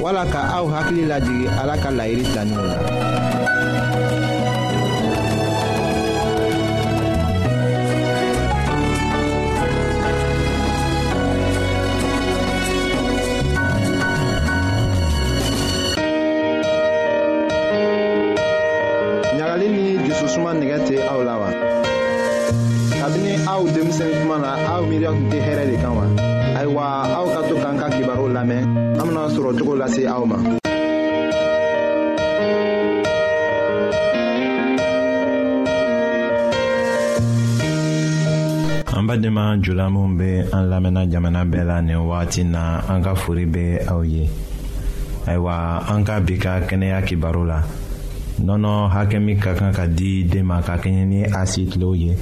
wala 0.00 0.24
ka 0.32 0.48
aw 0.56 0.64
hakili 0.64 1.04
lajigi 1.04 1.44
ala 1.60 1.76
ka 1.76 1.92
layiri 1.92 2.24
tilaninw 2.24 2.64
la 2.64 2.76
ɲagali 19.36 19.66
ni 19.68 19.84
jususuma 20.08 20.50
nɛgɛ 20.56 20.76
tɛ 20.88 20.96
aw 21.12 21.20
la 21.28 21.34
wa 21.42 21.48
kabini 23.00 23.34
aw 23.52 23.60
denmisɛn 23.74 24.12
kuma 24.18 24.36
na 24.44 24.52
aw 24.72 24.80
miiriya 24.88 25.12
tun 25.12 25.26
tɛ 25.30 25.38
hɛrɛ 25.46 25.62
de 25.70 25.76
kan 25.82 25.92
wa 25.96 26.04
ayiwa 26.60 26.84
aw 27.16 27.24
ka 27.32 27.40
to 27.48 27.54
k'an 27.56 27.76
ka 27.80 27.88
kibaru 27.88 28.28
lamɛn 28.36 28.62
an 29.00 29.04
bena 29.08 29.24
sɔrɔ 29.32 29.50
cogo 29.56 29.74
lase 29.80 30.04
aw 30.04 30.20
ma 30.28 30.36
an 38.92 39.04
badenma 39.08 39.56
jula 39.64 39.88
minw 39.88 40.18
be 40.20 40.30
an 40.52 40.64
lamɛnna 40.68 41.08
jamana 41.08 41.48
bɛɛ 41.48 41.64
la 41.64 41.80
nin 41.80 41.96
wagati 42.04 42.44
na 42.44 42.82
an 42.92 43.00
ka 43.00 43.14
fori 43.16 43.46
be 43.48 43.80
aw 43.88 44.04
ye 44.04 44.28
ayiwa 45.28 45.88
an 45.88 46.04
ka 46.04 46.20
bi 46.20 46.36
ka 46.36 46.60
kɛnɛya 46.68 47.00
kibaru 47.08 47.46
la 47.48 47.64
nɔnɔ 48.44 48.90
hakɛ 48.92 49.16
min 49.18 49.40
ka 49.40 49.54
kan 49.56 49.72
ka 49.72 49.86
di 49.86 50.24
den 50.28 50.44
ma 50.44 50.60
ka 50.60 50.76
kɛɲɛ 50.76 51.06
ni 51.08 51.24
a 51.24 51.40
si 51.46 51.64
tilew 51.64 51.96
ye 51.96 52.12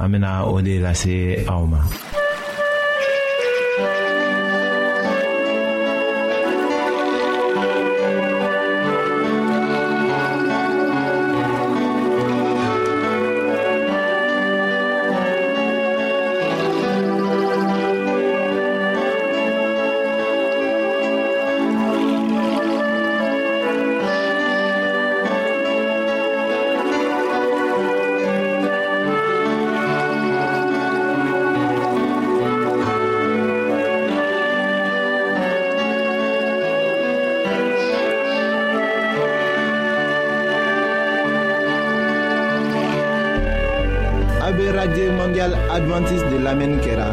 an 0.00 0.08
bena 0.12 0.48
o 0.48 0.62
de 0.64 0.80
lase 0.80 1.44
aw 1.44 1.60
ma 1.68 1.84
Advantage 45.40 46.30
de 46.30 46.38
l'Amen 46.38 46.80
Kera. 46.80 47.12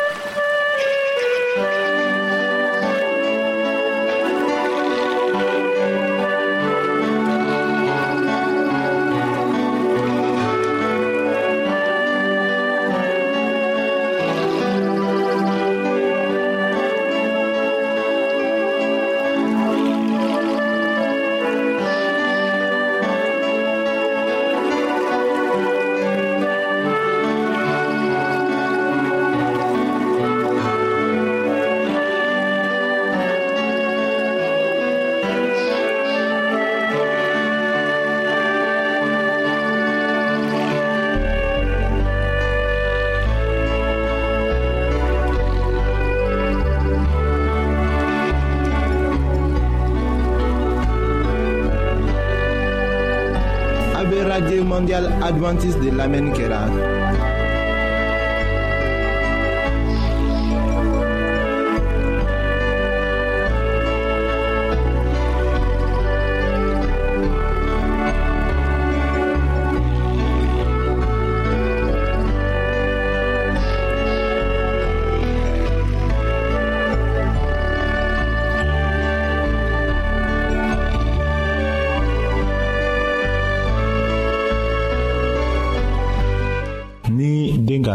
adventiste 55.21 55.81
de 55.85 55.91
la 55.93 56.05
kɛra 56.35 56.80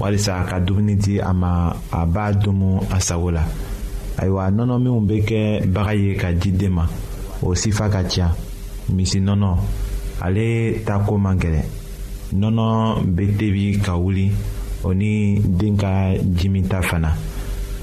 walisa 0.00 0.40
a 0.40 0.44
ka 0.48 0.56
dumuni 0.60 0.96
di 0.96 1.20
a 1.20 1.32
ma 1.36 1.68
a 1.92 2.00
b'a 2.06 2.32
dumu 2.32 2.80
a 2.90 2.96
sago 3.00 3.28
la 3.32 3.42
ayiwa 4.18 4.44
nɔnɔ 4.56 4.74
minnu 4.78 5.00
bɛ 5.08 5.16
kɛ 5.28 5.40
baga 5.74 5.92
ye 5.94 6.14
ka 6.20 6.28
di 6.32 6.52
den 6.52 6.72
ma 6.72 6.84
o 7.42 7.54
sifa 7.54 7.88
ka 7.92 8.00
ca 8.12 8.32
misi 8.94 9.18
nɔnɔ 9.20 9.52
ale 10.24 10.78
ta 10.86 10.98
ko 11.04 11.16
man 11.18 11.36
gɛlɛn 11.40 11.64
nɔnɔ 12.34 12.66
bɛ 13.14 13.24
tebi 13.36 13.78
ka 13.84 13.92
wuli 13.96 14.32
o 14.84 14.92
ni 14.94 15.40
den 15.40 15.76
ka 15.76 16.14
jimita 16.38 16.80
fana 16.82 17.12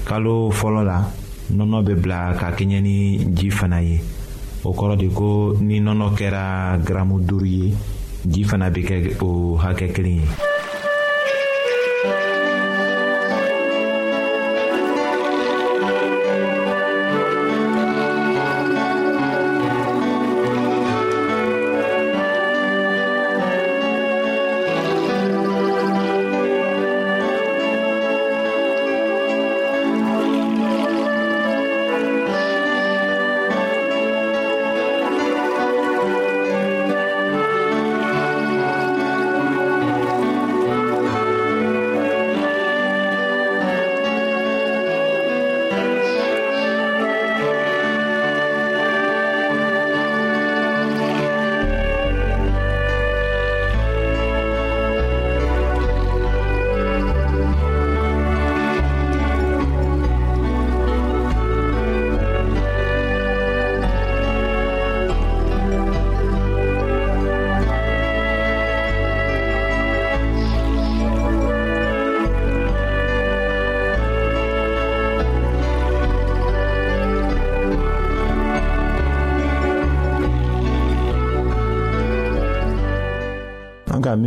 kalo 0.04 0.50
fɔlɔ 0.50 0.82
la 0.84 0.98
nɔnɔ 1.54 1.78
bɛ 1.86 1.94
bila 2.02 2.34
ka 2.38 2.50
kɛɲɛ 2.54 2.80
ni 2.82 2.96
ji 3.34 3.50
fana 3.50 3.80
ye 3.82 4.00
o 4.64 4.72
kɔrɔ 4.72 4.96
de 4.98 5.08
ko 5.10 5.54
ni 5.60 5.80
nɔnɔ 5.80 6.14
kɛra 6.18 6.78
gramu 6.84 7.20
duuru 7.22 7.46
ye 7.46 7.74
ji 8.26 8.44
fana 8.44 8.70
bɛ 8.70 8.82
kɛ 8.86 8.98
o 9.22 9.56
hakɛ 9.56 9.92
kelen 9.94 10.16
ye. 10.16 10.22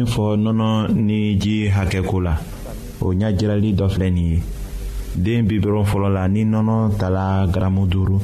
min 0.03 0.11
fɔ 0.11 0.35
nɔnɔ 0.37 0.71
ni 1.07 1.37
ji 1.39 1.69
hakɛko 1.69 2.17
la 2.27 2.35
o 3.01 3.13
ɲajirali 3.13 3.71
dɔ 3.73 3.87
filɛ 3.87 4.09
nin 4.11 4.31
ye 4.31 4.41
den 5.15 5.45
bi 5.47 5.59
fɔlɔ 5.59 6.11
la 6.13 6.27
ni 6.27 6.43
nɔnɔ 6.43 6.97
tala 6.99 7.47
garamu 7.49 7.87
duuru 7.87 8.19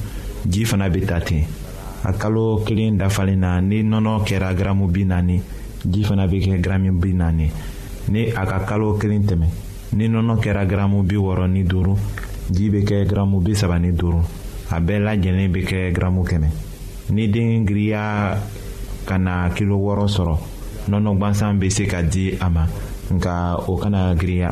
ji 0.46 0.66
fana 0.66 0.90
bɛ 0.90 1.06
ta 1.08 1.20
ten 1.22 1.44
a 2.04 2.12
kalo 2.14 2.60
kelen 2.66 2.98
dafalen 3.00 3.38
na 3.40 3.62
ni 3.62 3.82
nɔnɔ 3.82 4.26
kɛra 4.28 4.54
garamu 4.56 4.88
bi 4.92 5.06
naani 5.06 5.42
ji 5.90 6.04
fana 6.04 6.28
bɛ 6.28 6.40
kɛ 6.44 6.60
garamu 6.62 7.00
bi 7.00 7.14
naani 7.14 7.50
ni 8.10 8.28
a 8.30 8.46
ka 8.46 8.66
kalo 8.68 8.96
kelen 9.00 9.24
tɛmɛ 9.24 9.48
ni 9.94 10.08
nɔnɔ 10.10 10.38
kɛra 10.44 10.66
garamu 10.68 11.04
bi 11.08 11.16
wɔɔrɔ 11.16 11.48
ni 11.50 11.64
duuru 11.64 11.96
ji 12.52 12.70
bɛ 12.72 12.84
kɛ 12.84 13.08
garamu 13.08 13.40
bi 13.42 13.54
saba 13.56 13.80
ni 13.80 13.92
duuru 13.94 14.20
a 14.72 14.80
bɛɛ 14.82 15.00
lajɛlen 15.08 15.52
bɛ 15.54 15.62
kɛ 15.66 15.94
garamu 15.96 16.24
kɛmɛ 16.28 16.48
ni 17.12 17.28
den 17.30 17.66
giriya 17.66 18.38
ka 19.06 19.18
na 19.18 19.48
kilo 19.56 19.78
wɔɔrɔ 19.80 20.08
sɔrɔ 20.10 20.38
nɔnɔ 20.88 21.12
gwansan 21.18 21.60
bɛ 21.60 21.68
se 21.70 21.86
ka 21.86 22.02
di 22.02 22.34
a 22.40 22.48
ma 22.50 22.64
nka 23.12 23.58
o 23.68 23.76
kana 23.76 24.16
girinya 24.16 24.50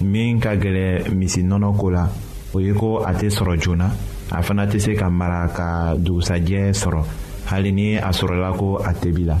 min 0.00 0.38
ka 0.38 0.54
gɛlɛ 0.56 1.10
misi 1.14 1.42
nɔnɔ 1.42 1.76
ko 1.78 1.90
la 1.90 2.06
o 2.54 2.58
ye 2.60 2.72
ko 2.72 2.98
a 3.04 3.10
tɛ 3.12 3.26
sɔrɔ 3.28 3.58
joona 3.60 3.88
a 4.30 4.42
fana 4.42 4.66
tɛ 4.66 4.78
se 4.80 4.94
ka 4.94 5.08
mara 5.10 5.48
ka 5.54 5.96
dugusajɛ 5.96 6.70
sɔrɔ 6.72 7.02
hali 7.46 7.72
ni 7.72 7.96
a 7.96 8.08
sɔrɔla 8.10 8.56
ko 8.56 8.76
a 8.84 8.92
tebi 8.94 9.24
la 9.26 9.36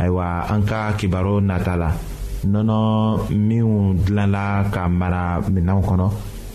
ayiwa 0.00 0.46
an 0.50 0.62
ka 0.66 0.92
kibaru 0.98 1.40
nata 1.42 1.76
la 1.76 1.90
nɔnɔ 2.46 3.30
minw 3.30 3.94
dilanla 4.04 4.64
ka 4.70 4.88
mara 4.88 5.40
minɛnw 5.40 5.80
kɔnɔ 5.84 6.10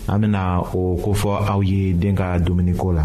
an 0.08 0.20
bɛna 0.22 0.60
o 0.74 0.96
kofɔ 1.02 1.46
aw 1.48 1.60
ye 1.62 1.92
den 1.92 2.14
ka 2.16 2.38
dumuniko 2.38 2.92
la. 2.94 3.04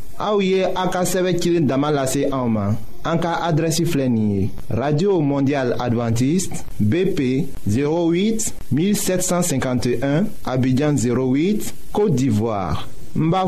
Aouye 0.21 0.65
Aka 0.75 0.99
an 0.99 1.61
Damalasse 1.67 2.27
en 2.31 2.47
main. 2.47 2.75
dama 3.03 4.49
radio 4.69 5.19
Mondiale 5.19 5.73
adventiste 5.79 6.63
bp 6.79 7.47
08 7.67 8.53
1751 8.71 10.25
abidjan 10.45 10.93
08 10.93 11.73
côte 11.91 12.13
d'ivoire 12.13 12.87
Mba 13.15 13.45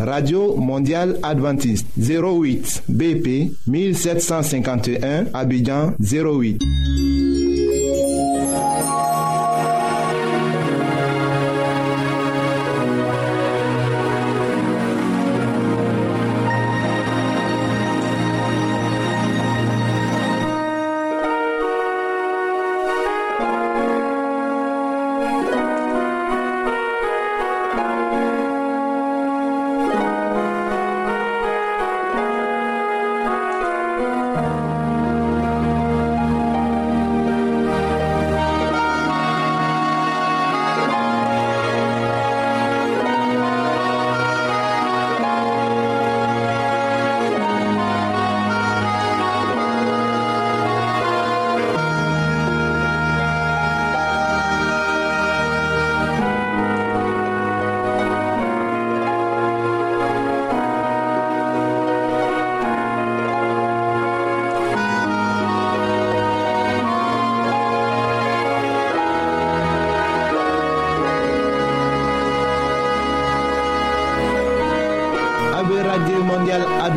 radio 0.00 0.56
Mondiale 0.56 1.16
adventiste 1.22 1.86
08 1.96 2.82
bp 2.88 3.52
1751 3.68 5.26
abidjan 5.32 5.92
08 6.00 7.22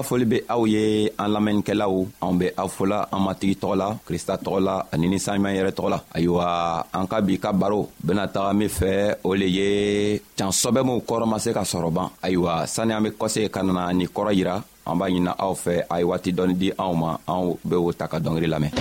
ka 0.00 0.08
foli 0.12 0.24
be 0.32 0.38
aw 0.54 0.62
ye 0.74 1.12
an 1.22 1.28
lamɛnnikɛlaw 1.36 1.94
anw 2.24 2.34
be 2.40 2.46
aw 2.62 2.68
fola 2.76 2.98
an 3.14 3.20
matigi 3.26 3.54
tɔgɔ 3.60 3.74
la 3.80 3.88
krista 4.06 4.34
tɔgɔ 4.44 4.58
la 4.66 4.74
ani 4.94 5.06
ni 5.12 5.18
saɲuman 5.24 5.54
yɛrɛ 5.56 5.72
tɔgɔ 5.76 5.88
la 5.94 5.98
ayiwa 6.16 6.46
an 6.98 7.04
ka 7.10 7.18
bi 7.26 7.34
ka 7.44 7.50
baro 7.60 7.80
bena 8.06 8.24
taga 8.34 8.50
min 8.58 8.68
fɛ 8.78 8.92
o 9.28 9.30
le 9.40 9.44
ye 9.56 9.68
can 10.38 10.48
sɔbɛmuw 10.60 10.98
kɔrɔ 11.08 11.24
ma 11.28 11.36
se 11.44 11.50
ka 11.52 11.60
sɔrɔ 11.72 11.90
ban 11.96 12.08
ayiwa 12.26 12.52
sanni 12.74 12.92
an 12.94 13.02
be 13.04 13.10
kɔse 13.20 13.50
ka 13.54 13.60
nana 13.66 13.92
nin 13.92 14.08
kɔrɔ 14.14 14.30
yira 14.38 14.56
an 14.88 14.96
b'a 14.98 15.10
ɲina 15.12 15.32
aw 15.44 15.52
fɛ 15.64 15.74
a 15.92 15.94
ye 16.00 16.04
waati 16.10 16.30
dɔɔni 16.36 16.54
di 16.62 16.68
anw 16.82 16.94
ma 17.02 17.10
anw 17.32 17.58
be 17.68 17.76
o 17.88 17.92
ta 17.92 18.06
ka 18.08 18.18
lamɛn 18.52 18.72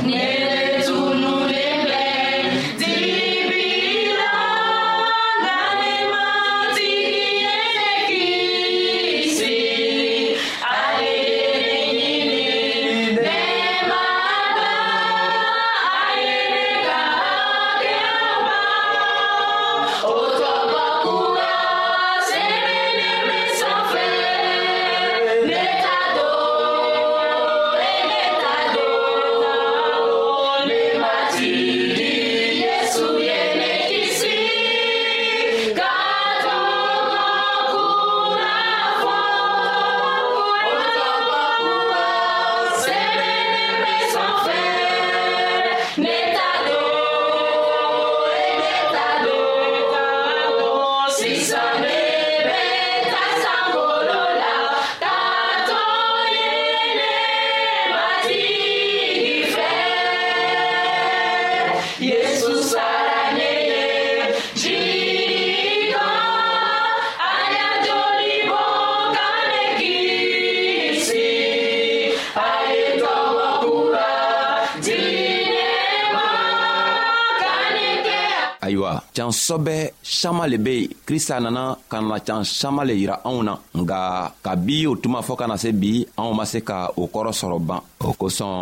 can 79.20 79.34
sɔbɛ 79.46 79.78
saman 80.02 80.48
le 80.52 80.58
be 80.66 80.74
yen 80.82 80.90
krista 81.08 81.40
nana 81.42 81.64
ka 81.92 81.98
na 82.02 82.20
can 82.28 82.44
saman 82.60 82.86
le 82.90 82.94
yira 83.02 83.16
anw 83.30 83.42
na 83.48 83.54
nga 83.82 84.00
kabi 84.46 84.88
o 84.88 84.96
tuma 85.02 85.20
fɔɔ 85.28 85.38
kana 85.42 85.56
se 85.64 85.70
bi 85.82 86.08
anw 86.20 86.32
ma 86.38 86.46
se 86.52 86.60
ka 86.70 86.78
o 87.02 87.04
kɔrɔ 87.14 87.32
sɔrɔ 87.40 87.58
ban 87.68 87.82
o 88.08 88.10
kosɔn 88.20 88.56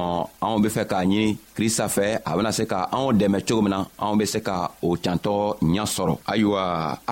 anw 0.46 0.58
be 0.64 0.70
fɛ 0.76 0.84
k'a 0.90 1.00
ɲini 1.06 1.38
krista 1.56 1.86
fɛ 1.96 2.06
a 2.30 2.32
bena 2.38 2.52
se 2.58 2.64
ka 2.72 2.90
anw 2.96 3.08
dɛmɛ 3.20 3.40
cogo 3.48 3.62
min 3.62 3.70
na 3.74 3.80
anw 4.04 4.16
be 4.20 4.26
se 4.34 4.40
ka 4.48 4.56
o 4.82 4.88
cantɔ 5.06 5.34
ɲa 5.74 5.86
sɔrɔ 5.96 6.14
ayiwa 6.32 6.64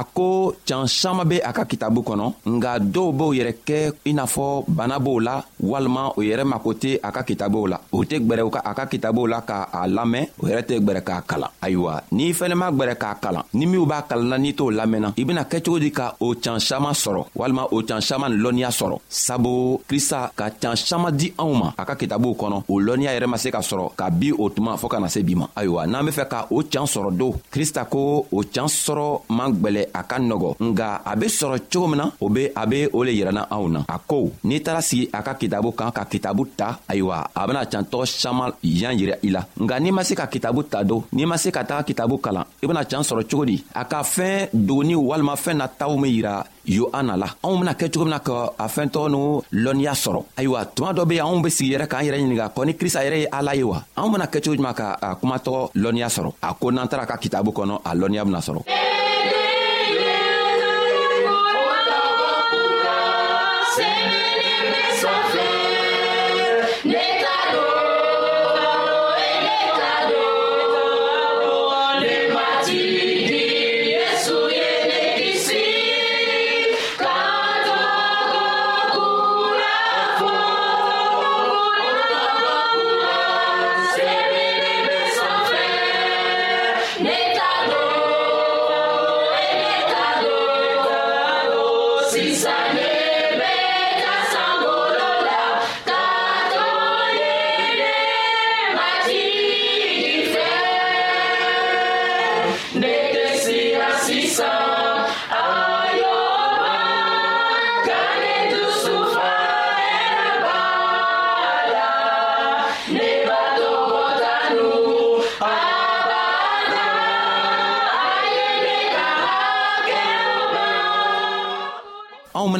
a 0.01 0.03
ko 0.15 0.27
can 0.67 0.87
saman 0.87 1.27
be 1.31 1.37
a 1.49 1.51
ka 1.57 1.63
kitabu 1.71 2.01
kɔnɔ 2.07 2.25
nga 2.55 2.71
dɔw 2.79 3.09
b'o 3.17 3.29
yɛrɛ 3.37 3.53
kɛ 3.67 3.77
i 4.09 4.13
n'a 4.13 4.25
fɔ 4.25 4.63
bana 4.67 4.97
b'o 4.99 5.19
la 5.23 5.35
walima 5.61 6.03
o 6.17 6.21
yɛrɛ 6.21 6.43
mako 6.45 6.71
tɛ 6.81 6.99
a 7.07 7.11
ka 7.11 7.21
kitabuw 7.21 7.67
la 7.69 7.77
o 7.93 8.03
tɛ 8.09 8.15
gwɛrɛ 8.25 8.43
a 8.69 8.73
ka 8.73 8.83
kitabuw 8.91 9.27
la 9.29 9.39
k'a 9.41 9.87
lamɛn 9.95 10.25
o 10.41 10.45
yɛrɛ 10.47 10.61
tɛ 10.69 10.75
gwɛrɛ 10.83 11.01
k'a 11.07 11.21
kalan 11.29 11.51
ayiwa 11.61 11.93
n'i 12.11 12.33
fɛnɛ 12.33 12.55
ma 12.55 12.71
gwɛrɛ 12.71 12.95
k'a 12.97 13.13
kalan 13.21 13.34
kalan 13.35 13.47
ni 13.53 13.65
minw 13.67 13.85
b'a 13.85 14.01
kalanna 14.07 14.37
n'i 14.37 14.53
t'o 14.55 14.69
lamɛnna 14.71 15.13
i 15.17 15.25
bena 15.25 15.43
kɛcogo 15.43 15.79
di 15.79 15.91
ka 15.91 16.15
o 16.19 16.33
can 16.35 16.59
saman 16.59 16.93
sɔrɔ 16.93 17.25
walima 17.35 17.63
o 17.71 17.81
can 17.83 18.01
saman 18.01 18.33
lɔnniya 18.41 18.69
sɔrɔ 18.69 18.97
sabu 19.09 19.79
krista 19.87 20.31
ka 20.35 20.49
can 20.61 20.75
saman 20.75 21.15
di 21.15 21.33
anw 21.37 21.53
ma 21.53 21.73
a 21.77 21.85
ka 21.85 21.95
kitabuw 21.95 22.33
kɔnɔ 22.35 22.63
o 22.69 22.79
lɔnniya 22.79 23.11
yɛrɛ 23.15 23.27
ma 23.27 23.37
se 23.37 23.51
ka 23.51 23.59
sɔrɔ 23.59 23.95
ka 23.95 24.09
bin 24.09 24.33
o 24.39 24.49
tuma 24.49 24.75
fɔɔ 24.75 24.89
ka 24.89 24.99
na 24.99 25.07
se 25.07 25.23
bi 25.23 25.35
ma 25.35 25.47
ayiwa 25.55 25.87
n'an 25.87 26.05
be 26.05 26.11
fɛ 26.11 26.27
ka 26.27 26.47
o 26.51 26.63
can 26.63 26.83
sɔrɔ 26.85 27.15
don 27.17 27.33
krista 27.51 27.85
ko 27.89 28.25
o 28.31 28.41
can 28.51 28.67
sɔrɔ 28.69 29.21
man 29.29 29.53
gwɛlɛ 29.53 29.89
a 29.93 30.03
ka 30.03 30.17
nɔgɔ 30.19 30.55
nga 30.59 31.01
a 31.05 31.15
be 31.17 31.27
sɔrɔ 31.27 31.59
cogo 31.71 31.87
min 31.87 31.97
na 31.97 32.11
o 32.21 32.29
be 32.29 32.49
a 32.55 32.65
be 32.67 32.87
o 32.93 33.03
le 33.03 33.11
yirɛna 33.11 33.47
anw 33.49 33.67
na 33.71 33.79
a 33.89 33.97
ko 33.99 34.29
n'i 34.43 34.61
taara 34.63 34.81
sigi 34.81 35.09
a 35.13 35.21
ka 35.23 35.33
kitabu 35.35 35.71
kan 35.75 35.91
ka 35.91 36.05
kitabu 36.05 36.45
ta 36.55 36.79
ayiwa 36.87 37.27
a 37.35 37.47
bena 37.47 37.65
cantɔgɔ 37.65 38.05
saman 38.07 38.51
yan 38.63 38.93
yirɛ 38.97 39.17
i 39.23 39.29
la 39.31 39.45
nga 39.59 39.79
n'i 39.79 39.91
ma 39.91 40.03
se 40.03 40.15
ka 40.15 40.25
kitabu 40.27 40.63
ta 40.69 40.83
don 40.83 41.03
n'i 41.11 41.25
ma 41.25 41.35
se 41.37 41.49
ka 41.51 41.63
taga 41.63 41.83
kitabu 41.83 42.17
kalan 42.21 42.45
i 42.63 42.67
bena 42.67 42.85
can 42.85 42.99
sɔrɔ 43.01 43.24
cogo 43.27 43.45
di 43.45 43.63
a 43.73 43.85
ka 43.85 44.03
fɛɛn 44.03 44.49
dogoni 44.53 44.95
walima 44.95 45.35
fɛɛn 45.35 45.57
nataw 45.57 45.97
min 45.97 46.11
yira 46.11 46.45
yohana 46.65 47.15
la 47.17 47.27
anw 47.43 47.57
bena 47.59 47.73
kɛ 47.73 47.91
cogo 47.93 48.05
min 48.05 48.19
ka 48.23 48.49
a 48.57 48.67
fɛn 48.67 48.89
tɔgɔ 48.93 49.07
n'u 49.11 49.23
lɔnniya 49.63 49.93
sɔrɔ 49.93 50.23
ayiwa 50.37 50.65
tuma 50.75 50.93
dɔ 50.93 51.05
be 51.07 51.17
anw 51.19 51.41
be 51.43 51.49
sigi 51.49 51.71
yɛrɛ 51.73 51.87
k'an 51.87 52.05
yɛrɛ 52.05 52.17
ɲininga 52.19 52.65
ni 52.65 52.73
krista 52.75 53.01
yɛrɛ 53.05 53.17
ye 53.21 53.27
ala 53.31 53.53
ye 53.55 53.63
wa 53.63 53.83
anw 53.97 54.11
bena 54.11 54.25
kɛ 54.27 54.39
cogo 54.43 54.55
juman 54.57 54.73
ka 54.75 54.97
a 55.01 55.15
kumatɔgɔ 55.15 55.69
lɔnniya 55.75 56.07
sɔrɔ 56.09 56.33
a 56.41 56.53
ko 56.53 56.69
n'an 56.71 56.87
tara 56.87 57.05
ka 57.05 57.17
kitabu 57.17 57.51
kɔnɔ 57.53 57.81
a 57.85 57.91
lɔnniya 57.95 58.23
bena 58.25 58.39
sɔrɔ 58.39 59.34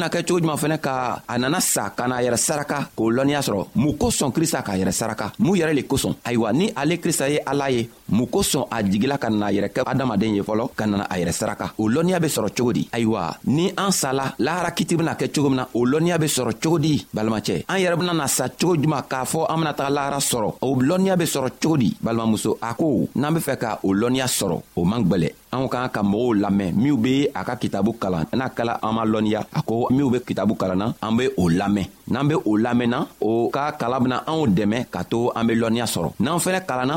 bena 0.06 0.08
kɛ 0.14 0.22
cogo 0.26 0.40
juman 0.40 0.56
fɛnɛ 0.56 0.78
ka 0.78 1.22
a 1.26 1.38
nana 1.38 1.60
sa 1.60 1.90
ka 1.96 2.06
n'a 2.06 2.20
yɛrɛ 2.22 2.36
saraka 2.36 2.88
k'o 2.96 3.10
lɔnniya 3.10 3.40
sɔrɔ 3.42 3.66
mun 3.74 3.96
kosɔn 3.96 4.32
krista 4.32 4.62
k'a 4.62 4.76
yɛrɛ 4.78 4.92
saraka 4.92 5.32
mun 5.38 5.56
yɛrɛ 5.56 5.74
le 5.74 5.82
kosɔn 5.82 6.14
ayiwa 6.24 6.52
ni 6.52 6.70
ale 6.76 6.96
krista 7.00 7.28
ye 7.28 7.40
ala 7.46 7.68
ye 7.70 7.88
mun 8.08 8.26
kosɔn 8.26 8.66
a 8.70 8.82
jigila 8.82 9.18
ka 9.18 9.28
nana 9.30 9.50
yɛrɛ 9.52 9.68
kɛ 9.72 9.82
adamaden 9.86 10.34
ye 10.36 10.42
fɔlɔ 10.42 10.70
ka 10.76 10.86
nana 10.86 11.04
a 11.10 11.16
yɛrɛ 11.18 11.32
saraka 11.34 11.72
o 11.78 11.88
lɔnniya 11.88 12.20
be 12.20 12.26
sɔrɔ 12.28 12.48
cogo 12.56 12.72
di 12.72 12.88
ayiwa 12.92 13.36
ni 13.46 13.72
an 13.76 13.90
sala 13.92 14.34
lahara 14.38 14.70
kiti 14.74 14.96
bena 14.96 15.14
kɛ 15.14 15.32
cogo 15.34 15.48
min 15.48 15.56
na 15.56 15.66
o 15.74 15.84
lɔnniya 15.84 16.18
be 16.20 16.26
sɔrɔ 16.26 16.52
cogo 16.62 16.78
di 16.78 17.06
balimacɛ 17.14 17.64
an 17.68 17.78
yɛrɛ 17.78 17.96
bena 17.98 18.12
na 18.14 18.26
sa 18.26 18.48
cogo 18.48 18.76
juman 18.76 19.02
k'a 19.08 19.24
fɔ 19.24 19.46
an 19.50 19.58
bena 19.58 19.72
taga 19.72 19.90
lahara 19.90 20.18
sɔrɔ 20.20 20.54
o 20.62 20.74
lɔnniya 20.76 21.16
be 21.18 21.24
sɔrɔ 21.24 21.48
cogo 21.62 21.76
di 21.78 21.96
balimamuso 22.04 22.58
a 22.62 22.74
ko 22.74 23.08
n'an 23.14 23.34
be 23.34 23.40
fɛ 23.40 23.56
ka 23.60 23.78
o 23.82 23.88
lɔnniya 23.92 24.26
sɔrɔ 24.26 24.62
o 24.76 24.84
man 24.84 25.04
gwɛlɛ 25.04 25.30
anw 25.54 25.66
k'an 25.72 25.88
ka 25.94 26.00
mɔgɔw 26.10 26.32
lamɛn 26.42 26.70
minw 26.82 26.96
be 27.04 27.14
a 27.38 27.40
ka 27.48 27.54
kitabu 27.62 27.90
kalan 28.02 28.24
n'a 28.38 28.46
kɛla 28.56 28.74
an 28.86 28.92
ma 28.96 29.02
lɔnniya 29.12 29.40
a 29.58 29.60
ko 29.68 29.74
minw 29.96 30.08
be 30.12 30.18
kitabu 30.28 30.54
kalanna 30.60 30.86
an 31.06 31.12
be 31.18 31.24
o 31.42 31.44
lamɛn 31.58 31.86
n'an 32.12 32.24
be 32.28 32.34
o 32.50 32.52
lamɛnna 32.64 32.98
o 33.28 33.30
ka 33.54 33.62
kalan 33.80 34.02
bena 34.04 34.16
anw 34.30 34.42
dɛmɛ 34.56 34.78
ka 34.94 35.00
to 35.10 35.18
an 35.38 35.46
be 35.46 35.52
lɔnniya 35.62 35.86
sɔrɔ 35.94 36.08
n'an 36.24 36.38
fɛnɛ 36.44 36.60
kalanna 36.68 36.96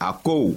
a 0.00 0.12
COU 0.12 0.56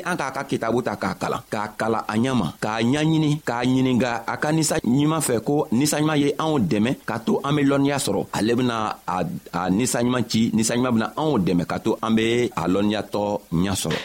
ni 0.01 0.05
an 0.09 0.17
k'a 0.17 0.33
ka 0.33 0.41
kitabu 0.49 0.81
ta 0.81 0.97
k'a 0.97 1.13
kalan 1.21 1.41
k'a 1.53 1.77
kala 1.79 1.99
a 2.11 2.13
ɲɛ 2.17 2.31
ma 2.41 2.47
k'a 2.63 2.73
ɲaɲini 2.91 3.29
k'a 3.49 3.57
ɲininga 3.71 4.11
a 4.31 4.33
ka 4.41 4.49
ninsa 4.51 4.75
ɲuman 4.81 5.21
fɛ 5.27 5.35
ko 5.47 5.55
ninsaɲuman 5.77 6.17
ye 6.23 6.27
anw 6.43 6.57
dɛmɛ 6.71 6.91
ka 7.09 7.15
to 7.25 7.33
an 7.45 7.55
be 7.55 7.61
lɔnniya 7.69 7.97
sɔrɔ 8.05 8.19
ale 8.37 8.51
bena 8.59 8.77
a 9.13 9.61
ninsaɲuman 9.77 10.23
ci 10.31 10.41
ninsaɲuman 10.55 10.93
bena 10.95 11.07
anw 11.21 11.37
dɛmɛ 11.47 11.63
ka 11.71 11.77
to 11.83 11.91
an 12.05 12.11
be 12.17 12.49
a 12.61 12.63
lɔnniyatɔ 12.73 13.23
ɲa 13.61 13.73
sɔrɔ 13.81 13.97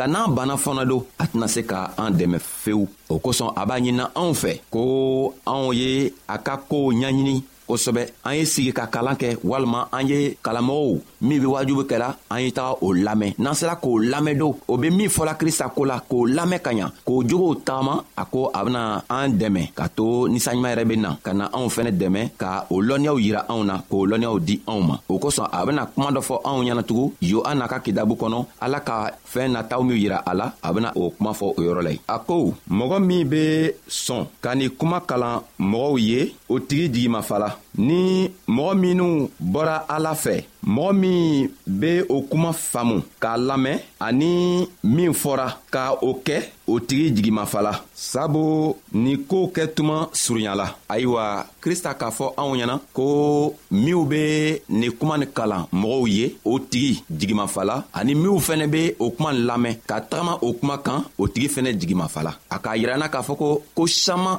nka 0.00 0.08
n'an 0.08 0.28
banna 0.34 0.54
fɔnɔ 0.56 0.84
don 0.88 1.04
a 1.18 1.24
tɛna 1.26 1.46
se 1.48 1.60
ka 1.70 1.92
an 1.96 2.10
dɛmɛ 2.18 2.38
fewu 2.40 2.88
o 3.10 3.18
kosɔn 3.20 3.52
a 3.56 3.66
b'a 3.66 3.76
ɲinina 3.80 4.04
anw 4.14 4.32
fɛ 4.34 4.60
ko 4.70 5.34
anw 5.46 5.72
ye 5.76 6.12
a 6.28 6.38
ka 6.38 6.54
koow 6.68 6.90
ɲaɲini 6.92 7.42
kosɛbɛ 7.70 8.02
an 8.24 8.34
ye 8.38 8.44
sigi 8.44 8.72
ka 8.72 8.86
kalan 8.90 9.14
kɛ 9.16 9.38
walima 9.44 9.86
an 9.92 10.08
ye 10.08 10.34
kalanmɔgɔw 10.44 10.98
min 11.22 11.40
be 11.40 11.46
wajubu 11.46 11.82
kɛla 11.90 12.16
an 12.30 12.40
ye 12.40 12.50
taga 12.52 12.74
o 12.82 12.92
lamɛn 12.92 13.34
n'an 13.38 13.54
sera 13.54 13.76
k'o 13.76 13.98
lamɛndow 14.10 14.52
o 14.68 14.76
be 14.76 14.90
min 14.90 15.08
fɔla 15.08 15.34
krista 15.38 15.70
ko 15.76 15.82
la 15.84 16.00
k'o 16.10 16.26
lamɛn 16.26 16.58
ka 16.60 16.70
ɲa 16.72 16.90
k'o 17.06 17.22
jogow 17.28 17.54
tagama 17.62 18.04
a 18.16 18.24
ko 18.24 18.50
a 18.52 18.64
bena 18.64 19.04
an 19.08 19.28
dɛmɛ 19.40 19.72
k'a 19.76 19.88
to 19.94 20.06
ninsanɲuman 20.32 20.72
yɛrɛ 20.74 20.84
be 20.88 20.96
na 20.96 21.14
ka 21.22 21.32
na 21.32 21.44
anw 21.52 21.68
fɛnɛ 21.76 21.90
dɛmɛ 22.00 22.20
ka 22.36 22.66
o 22.70 22.82
lɔnniyaw 22.82 23.18
yira 23.22 23.44
anw 23.48 23.62
na 23.64 23.78
k'o 23.90 24.02
lɔnniyaw 24.10 24.40
di 24.44 24.60
anw 24.66 24.80
ma 24.82 24.98
o 25.08 25.18
kosɔn 25.18 25.48
a 25.52 25.66
bena 25.66 25.86
kuma 25.86 26.10
dɔ 26.10 26.20
fɔ 26.22 26.34
anw 26.44 26.64
ɲɛnatugun 26.64 27.12
yohana 27.22 27.68
ka 27.68 27.78
kitabu 27.80 28.14
kɔnɔ 28.16 28.46
ala 28.60 28.80
ka 28.80 29.10
fɛɛn 29.32 29.52
nataw 29.54 29.82
min 29.86 29.96
yira 29.96 30.22
a 30.26 30.34
la 30.34 30.52
a 30.62 30.72
bena 30.74 30.92
o 30.96 31.10
kuma 31.10 31.30
fɔ 31.30 31.54
o 31.56 31.60
yɔrɔ 31.62 31.82
la 31.84 31.90
ye 31.92 32.00
a 32.08 32.18
ko 32.18 32.54
mɔgɔ 32.68 33.00
min 33.06 33.28
be 33.28 33.70
sɔn 33.88 34.26
ka 34.40 34.54
nin 34.54 34.70
kuma 34.70 35.00
kalan 35.06 35.40
mɔgɔw 35.60 35.98
ye 36.00 36.34
o 36.48 36.58
tigi 36.58 36.88
jigimafala 36.90 37.59
ni 37.78 38.30
mɔgɔ 38.48 38.72
minw 38.82 39.28
bɔra 39.52 39.76
ala 39.96 40.14
fɛ 40.14 40.44
mɔgɔ 40.66 40.92
min 41.00 41.48
be 41.80 42.02
o 42.08 42.22
kuma 42.30 42.50
faamu 42.52 42.96
k'a 43.22 43.36
lamɛn 43.36 43.78
ani 44.00 44.66
min 44.84 45.12
fɔra 45.12 45.46
ka 45.70 45.94
o 46.02 46.14
kɛ 46.26 46.36
o 46.66 46.78
tigi 46.80 47.10
jigimafala 47.16 47.72
sabu 47.94 48.74
ni 48.92 49.16
koow 49.30 49.46
kɛ 49.54 49.66
tuma 49.76 49.96
surunyala 50.12 50.66
ayiwa 50.88 51.24
krista 51.62 51.94
k'a 51.94 52.10
fɔ 52.10 52.24
anw 52.36 52.52
ɲɛna 52.56 52.76
ko 52.92 53.04
minw 53.70 54.04
be 54.10 54.58
nin 54.68 54.90
kuma 54.98 55.16
nin 55.16 55.30
kalan 55.36 55.64
mɔgɔw 55.72 56.06
ye 56.08 56.36
o 56.44 56.58
tigi 56.58 57.02
jigimafala 57.18 57.84
ani 57.94 58.14
minw 58.14 58.36
fɛnɛ 58.46 58.66
be 58.70 58.94
o 58.98 59.10
kuma 59.10 59.30
lamɛn 59.32 59.76
ka 59.86 60.00
tagama 60.00 60.34
o 60.42 60.52
kuma 60.54 60.78
kan 60.78 61.04
o 61.18 61.28
tigi 61.28 61.48
fɛnɛ 61.54 61.78
jigimafala 61.80 62.32
a 62.50 62.58
k'a 62.58 62.76
yirana 62.76 63.08
k'a 63.08 63.22
fɔ 63.22 63.36
ko 63.38 63.62
ko 63.74 63.86
saman 63.86 64.38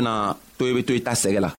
bena 0.01 0.35
to 0.57 0.65
i 0.67 0.73
be 0.73 0.81
to 0.87 0.93
i 0.93 1.01
ta 1.05 1.13
sɛgɛ 1.21 1.39
la 1.45 1.49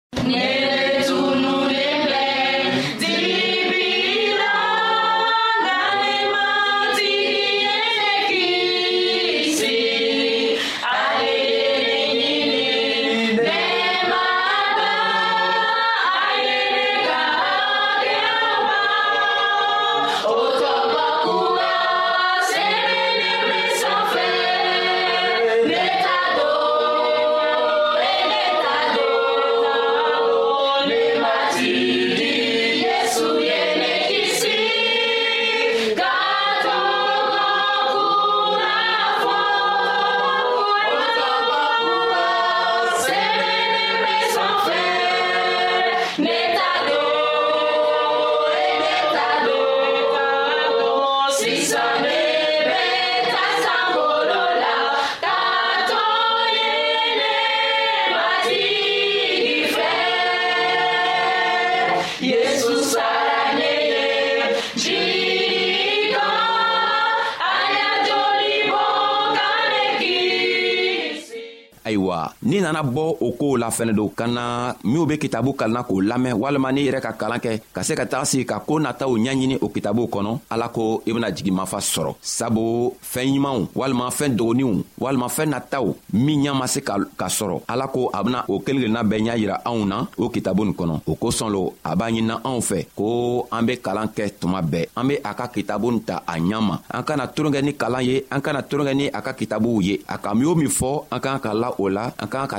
tanabɔ 72.72 73.16
o 73.20 73.32
koow 73.38 73.56
la 73.56 73.68
fɛnɛ 73.68 73.92
don 73.94 74.08
ka 74.08 74.26
na 74.26 74.74
minw 74.85 75.04
be 75.06 75.18
kitabu 75.18 75.52
kalanna 75.54 75.82
k'o 75.82 76.00
lamɛn 76.00 76.32
walima 76.35 76.72
n'i 76.72 76.87
yɛrɛ 76.88 77.00
ka 77.02 77.12
kalan 77.12 77.38
kɛ 77.38 77.61
ka 77.72 77.82
se 77.82 77.94
ka 77.94 78.04
taga 78.06 78.24
sigi 78.24 78.44
ka 78.46 78.61
koo 78.66 78.78
nataw 78.78 79.08
ɲaɲini 79.18 79.58
o 79.61 79.68
kitabuw 79.68 80.06
kɔnɔ 80.08 80.38
ala 80.50 80.68
ko 80.68 81.02
i 81.06 81.12
bena 81.12 81.28
jigimafa 81.30 81.78
sɔrɔ 81.80 82.14
sabu 82.22 82.90
fɛɛn 83.12 83.35
ɲumanw 83.37 83.66
walima 83.74 84.08
fɛɛn 84.08 84.37
dogoninw 84.37 84.82
walima 85.00 85.28
fɛɛn 85.28 85.50
nataw 85.52 85.94
min 86.12 86.42
ɲa 86.42 86.54
ma 86.56 86.66
se 86.66 86.80
ka 86.80 86.96
sɔrɔ 87.26 87.61
ala 87.68 87.88
ko 87.88 88.08
a 88.12 88.22
bena 88.24 88.44
o 88.48 88.58
kelen 88.61 88.80
kelenna 88.82 89.02
bɛɛ 89.02 89.20
ɲa 89.22 89.38
yira 89.38 89.61
anw 89.66 89.87
na 89.87 90.06
o 90.16 90.28
kitabu 90.30 90.64
nin 90.64 90.74
kɔnɔ 90.74 91.00
o 91.06 91.12
kosɔn 91.16 91.50
lo 91.52 91.74
a 91.85 91.94
b'a 91.94 92.11
ɲinina 92.11 92.40
anw 92.44 92.61
fɛ 92.61 92.87
ko 92.96 93.46
an 93.52 93.62
be 93.66 93.76
kalan 93.78 94.08
kɛ 94.16 94.32
tuma 94.40 94.62
bɛɛ 94.62 94.87
an 94.96 95.08
be 95.08 95.14
a 95.22 95.35
ka 95.35 95.46
kitabu 95.48 95.90
nin 95.92 96.02
ta 96.04 96.22
a 96.26 96.35
ɲa 96.38 96.61
ma 96.61 96.78
an 96.90 97.02
kana 97.04 97.28
toron 97.28 97.50
kɛ 97.52 97.61
ni 97.62 97.72
kalan 97.74 98.02
ye 98.02 98.22
an 98.30 98.40
kana 98.40 98.62
toron 98.62 98.87
kɛ 98.87 98.94
ni 98.96 99.06
a 99.08 99.20
ka 99.20 99.32
kitabuw 99.32 99.82
ye 99.82 100.00
a 100.08 100.16
ka 100.18 100.32
min 100.35 100.46
o 100.48 100.54
min 100.54 100.68
fɔ 100.68 101.04
an 101.11 101.20
k'an 101.20 101.40
ka 101.42 101.52
la 101.54 101.74
o 101.78 101.88
la 101.88 102.11
an 102.18 102.28
k'an 102.28 102.48
ka 102.48 102.58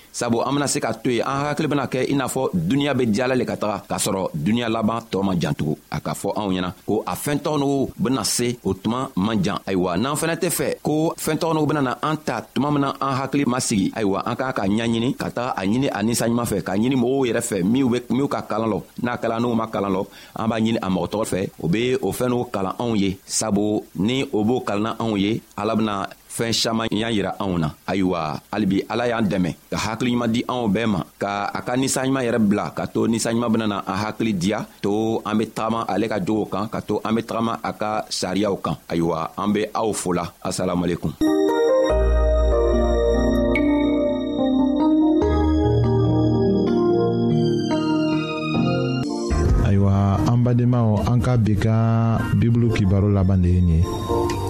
sabu 0.11 0.41
an 0.43 0.51
bena 0.53 0.67
se 0.67 0.79
ka 0.83 0.91
to 0.93 1.09
yen 1.09 1.23
an 1.25 1.45
hakili 1.47 1.67
bena 1.71 1.85
kɛ 1.87 2.01
i 2.11 2.15
n'a 2.15 2.27
fɔ 2.27 2.49
duniɲa 2.53 2.93
be 2.97 3.03
diyala 3.13 3.35
le 3.35 3.45
ka 3.45 3.55
taga 3.55 3.77
k'a 3.89 3.97
sɔrɔ 3.97 4.21
duniɲa 4.35 4.69
laban 4.69 4.99
tɔɔ 5.11 5.23
man 5.25 5.39
jan 5.39 5.53
tugun 5.55 5.77
a 5.91 5.97
k'a 5.99 6.13
fɔ 6.13 6.29
anw 6.39 6.49
ɲɛna 6.51 6.69
ko 6.87 7.03
a 7.07 7.13
fɛɛntɔgɔ 7.15 7.57
nugu 7.59 7.91
bena 7.97 8.23
se 8.25 8.47
o 8.63 8.73
tuma 8.73 9.09
man 9.15 9.43
jan 9.43 9.57
ayiwa 9.65 9.97
n'an 9.97 10.15
fɛnɛ 10.19 10.35
tɛ 10.41 10.47
fɛ 10.57 10.67
ko 10.83 11.13
fɛɛntɔgɔ 11.17 11.53
nugu 11.55 11.65
bena 11.67 11.81
na 11.81 11.95
an 12.03 12.17
ta 12.25 12.41
tuma 12.53 12.71
min 12.71 12.81
na 12.81 12.91
an 12.99 13.13
hakili 13.19 13.45
ma 13.47 13.57
sigi 13.59 13.91
ayiwa 13.95 14.19
an 14.25 14.35
k'a 14.35 14.51
ka 14.53 14.61
ɲaɲini 14.63 15.15
ka 15.17 15.29
taga 15.29 15.53
a 15.59 15.65
ɲini 15.65 15.87
a 15.89 15.99
ninsanɲuman 16.03 16.47
fɛ 16.51 16.57
k'a 16.61 16.75
ɲini 16.79 16.95
mɔgɔw 16.99 17.25
yɛrɛ 17.29 17.41
fɛ 17.49 17.63
minw 17.63 17.87
be 17.91 17.97
minw 18.09 18.27
ka 18.27 18.41
kalan 18.41 18.69
lɔ 18.69 18.81
n'a 19.03 19.17
kalan 19.21 19.39
n'u 19.41 19.55
ma 19.55 19.67
kalan 19.67 19.91
lɔ 19.95 20.07
an 20.35 20.47
b'a 20.49 20.59
ɲini 20.61 20.77
a 20.81 20.89
mɔgɔ 20.89 21.07
tɔgɔ 21.11 21.25
fɛ 21.31 21.39
o 21.63 21.67
be 21.67 21.95
o 22.01 22.11
fɛɛn 22.11 22.29
n'u 22.31 22.45
kalan 22.51 22.73
anw 22.77 22.95
ye 22.99 23.17
sabu 23.25 23.81
ni 23.95 24.23
o 24.33 24.43
b'o 24.43 24.59
kalanna 24.63 24.91
anw 24.99 25.15
ye 25.19 25.41
ala 25.57 25.75
bena 25.75 26.07
fɛn 26.31 26.53
saman 26.55 26.87
y'a 26.95 27.11
yira 27.11 27.35
anw 27.43 27.59
na 27.59 27.69
ayiwa 27.87 28.39
halibi 28.51 28.77
ala 28.87 29.03
y'an 29.07 29.27
dɛmɛ 29.27 29.51
ka 29.71 29.77
hakiliɲuman 29.83 30.31
di 30.31 30.39
anw 30.47 30.65
bɛɛ 30.73 30.87
ma 30.87 30.99
ka 31.19 31.51
a 31.51 31.59
ka 31.65 31.75
ninsanɲuman 31.75 32.23
yɛrɛ 32.25 32.39
bila 32.47 32.65
ka 32.77 32.87
to 32.87 33.03
ninsanɲuman 33.11 33.51
benana 33.51 33.77
an 33.83 33.97
hakili 34.03 34.31
diya 34.33 34.59
to 34.81 35.19
an 35.27 35.35
be 35.37 35.45
tagama 35.51 35.83
ale 35.91 36.05
ka 36.07 36.17
jogow 36.23 36.47
kan 36.47 36.65
ka 36.71 36.79
to 36.79 37.01
an 37.03 37.15
be 37.15 37.21
tagama 37.27 37.59
a 37.59 37.71
ka 37.75 38.05
sariyaw 38.07 38.55
kan 38.63 38.75
ayiwa 38.87 39.19
an 39.35 39.49
be 39.51 39.67
aw 39.75 39.91
fola 39.91 40.23
asalamualekum 40.43 41.11
ayiwa 49.67 49.93
an 50.31 50.39
badenmaw 50.47 50.95
an 51.11 51.19
ka 51.19 51.35
bi 51.35 51.59
ka 51.59 51.75
bibulu 52.39 52.71
kibaro 52.71 53.11
laban 53.11 53.43
de 53.43 53.49
ye 53.51 53.59
nin 53.61 53.83
ye 53.83 54.49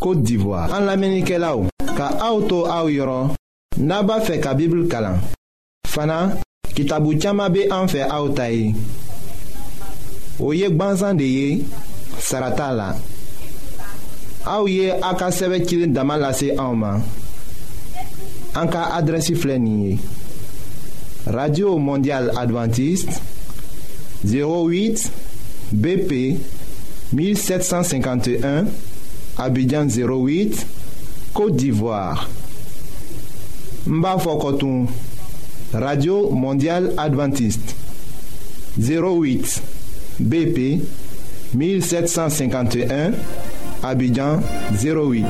Côte 0.00 0.22
d'Ivoire. 0.22 0.72
An 0.72 0.86
lamenike 0.88 1.36
la 1.36 1.52
ou, 1.60 1.68
ka 1.98 2.06
aoutou 2.24 2.64
aou 2.72 2.88
yoron, 2.88 3.34
naba 3.76 4.16
fe 4.24 4.38
ka 4.40 4.54
bibl 4.56 4.86
kalan. 4.88 5.18
Fana, 5.86 6.38
ki 6.72 6.86
tabou 6.88 7.18
tiyama 7.20 7.50
be 7.52 7.66
an 7.68 7.90
fe 7.92 8.00
aoutayi. 8.06 8.70
O 10.40 10.54
yek 10.56 10.72
banzan 10.80 11.20
de 11.20 11.28
ye, 11.28 11.60
sarata 12.16 12.70
la. 12.72 12.88
Aou 14.48 14.70
ye 14.72 14.88
a 14.88 15.12
ka 15.20 15.28
seve 15.36 15.60
kilin 15.68 15.92
daman 15.92 16.22
lase 16.24 16.54
aouman. 16.56 17.04
An 18.56 18.72
ka 18.72 18.88
adresi 18.96 19.36
flenye. 19.36 19.98
Radio 21.28 21.76
Mondial 21.78 22.32
Adventiste 22.40 23.20
08 24.24 25.04
BP 25.76 26.40
1751 27.12 28.64
Abidjan 29.38 29.86
08, 29.88 30.66
Côte 31.32 31.56
d'Ivoire. 31.56 32.28
Mbafokotoum, 33.86 34.86
Radio 35.72 36.30
Mondiale 36.30 36.90
Adventiste. 36.96 37.74
08, 38.78 39.62
BP 40.20 40.82
1751, 41.54 43.12
Abidjan 43.82 44.40
08. 44.72 45.24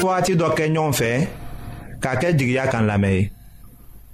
Fouati 0.00 0.32
fait 0.32 0.38
kenyon 0.56 0.90
y 2.52 2.58
a 2.58 2.82
la 2.82 2.96
mer 2.98 3.24